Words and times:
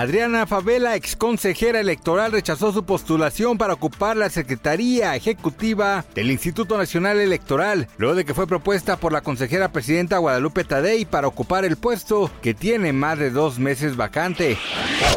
Adriana 0.00 0.46
Favela, 0.46 0.96
ex 0.96 1.14
consejera 1.14 1.78
electoral, 1.78 2.32
rechazó 2.32 2.72
su 2.72 2.84
postulación 2.86 3.58
para 3.58 3.74
ocupar 3.74 4.16
la 4.16 4.30
Secretaría 4.30 5.14
Ejecutiva 5.14 6.06
del 6.14 6.30
Instituto 6.30 6.78
Nacional 6.78 7.20
Electoral, 7.20 7.86
luego 7.98 8.14
de 8.14 8.24
que 8.24 8.32
fue 8.32 8.46
propuesta 8.46 8.96
por 8.96 9.12
la 9.12 9.20
consejera 9.20 9.72
presidenta 9.72 10.16
Guadalupe 10.16 10.64
Tadei 10.64 11.04
para 11.04 11.28
ocupar 11.28 11.66
el 11.66 11.76
puesto 11.76 12.30
que 12.40 12.54
tiene 12.54 12.94
más 12.94 13.18
de 13.18 13.28
dos 13.28 13.58
meses 13.58 13.94
vacante. 13.94 14.56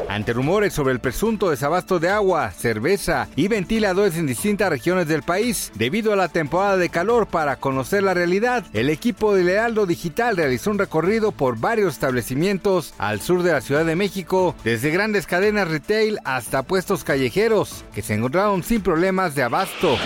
Ante 0.09 0.33
rumores 0.33 0.73
sobre 0.73 0.91
el 0.91 0.99
presunto 0.99 1.49
desabasto 1.49 1.99
de 1.99 2.09
agua, 2.09 2.51
cerveza 2.51 3.29
y 3.37 3.47
ventiladores 3.47 4.17
en 4.17 4.27
distintas 4.27 4.69
regiones 4.69 5.07
del 5.07 5.23
país, 5.23 5.71
debido 5.75 6.11
a 6.11 6.17
la 6.17 6.27
temporada 6.27 6.75
de 6.75 6.89
calor 6.89 7.27
para 7.27 7.55
conocer 7.55 8.03
la 8.03 8.13
realidad, 8.13 8.65
el 8.73 8.89
equipo 8.89 9.33
de 9.33 9.45
Lealdo 9.45 9.85
Digital 9.85 10.35
realizó 10.35 10.71
un 10.71 10.77
recorrido 10.77 11.31
por 11.31 11.57
varios 11.57 11.93
establecimientos 11.93 12.93
al 12.97 13.21
sur 13.21 13.43
de 13.43 13.53
la 13.53 13.61
Ciudad 13.61 13.85
de 13.85 13.95
México, 13.95 14.55
desde 14.73 14.89
grandes 14.89 15.27
cadenas 15.27 15.67
retail 15.67 16.17
hasta 16.25 16.63
puestos 16.63 17.03
callejeros, 17.03 17.85
que 17.93 18.01
se 18.01 18.15
encontraron 18.15 18.63
sin 18.63 18.81
problemas 18.81 19.35
de 19.35 19.43
abasto. 19.43 19.99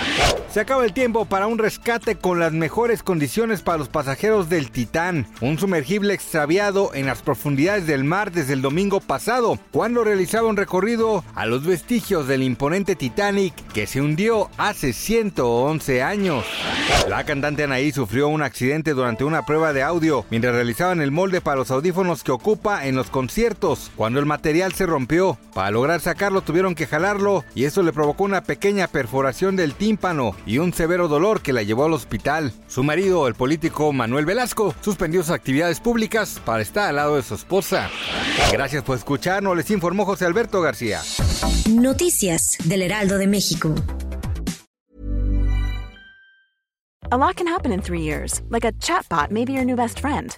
Se 0.52 0.60
acaba 0.60 0.84
el 0.84 0.92
tiempo 0.92 1.24
para 1.24 1.48
un 1.48 1.58
rescate 1.58 2.16
con 2.16 2.40
las 2.40 2.52
mejores 2.52 3.02
condiciones 3.02 3.62
para 3.62 3.78
los 3.78 3.88
pasajeros 3.88 4.50
del 4.50 4.72
Titán, 4.72 5.26
un 5.40 5.58
sumergible 5.58 6.14
extraviado 6.14 6.94
en 6.94 7.06
las 7.06 7.22
profundidades 7.22 7.88
del 7.88 8.04
mar 8.04 8.34
desde 8.34 8.54
el 8.54 8.62
domingo 8.62 9.00
pasado, 9.00 9.58
cuando 9.72 10.04
realizaba 10.04 10.50
un 10.50 10.58
recorrido 10.58 11.24
a 11.36 11.46
los 11.46 11.66
vestigios 11.66 12.28
del 12.28 12.44
imponente 12.44 12.96
Titanic 12.98 13.54
que 13.72 13.88
se 13.88 14.02
hundió 14.02 14.50
hace 14.58 14.92
111 14.92 16.04
años. 16.04 16.44
La 17.08 17.24
cantante 17.24 17.64
Anaí 17.64 17.92
sufrió 17.92 18.28
un 18.28 18.42
accidente 18.42 18.94
durante 18.94 19.24
una 19.24 19.46
prueba 19.46 19.72
de 19.72 19.84
audio 19.84 20.26
mientras 20.30 20.56
realizaban 20.56 21.00
el 21.00 21.12
molde 21.12 21.40
para 21.40 21.58
los 21.58 21.72
audífonos 21.72 22.24
que 22.24 22.32
ocupa 22.32 22.86
en 22.86 22.96
los 22.96 23.10
conciertos, 23.10 23.92
cuando 23.96 24.20
el 24.20 24.26
se 24.74 24.86
rompió. 24.86 25.38
Para 25.54 25.72
lograr 25.72 26.02
sacarlo 26.02 26.42
tuvieron 26.42 26.76
que 26.76 26.88
jalarlo 26.88 27.44
y 27.56 27.66
eso 27.66 27.84
le 27.84 27.94
provocó 27.94 28.24
una 28.24 28.44
pequeña 28.44 28.88
perforación 28.88 29.56
del 29.56 29.74
tímpano 29.74 30.36
y 30.46 30.58
un 30.58 30.74
severo 30.74 31.08
dolor 31.08 31.42
que 31.42 31.54
la 31.54 31.64
llevó 31.64 31.86
al 31.86 31.94
hospital. 31.94 32.52
Su 32.68 32.84
marido, 32.84 33.28
el 33.28 33.36
político 33.36 33.94
Manuel 33.94 34.26
Velasco, 34.26 34.74
suspendió 34.82 35.22
sus 35.22 35.32
actividades 35.32 35.80
públicas 35.80 36.42
para 36.44 36.62
estar 36.62 36.90
al 36.90 36.96
lado 36.98 37.16
de 37.16 37.24
su 37.24 37.36
esposa. 37.36 37.90
Gracias 38.52 38.84
por 38.84 38.98
escucharnos, 38.98 39.56
les 39.56 39.70
informó 39.72 40.06
José 40.06 40.26
Alberto 40.26 40.62
García. 40.62 41.02
Noticias 41.70 42.58
del 42.66 42.82
Heraldo 42.82 43.18
de 43.18 43.28
México. 43.28 43.74
A 47.10 47.16
lot 47.16 47.38
can 47.38 47.48
happen 47.48 47.72
in 47.72 47.82
three 47.82 48.02
years, 48.02 48.42
like 48.50 48.66
a 48.66 48.74
chatbot 48.74 49.32
may 49.32 49.46
be 49.46 49.54
your 49.54 49.64
new 49.64 49.78
best 49.78 50.00
friend. 50.00 50.38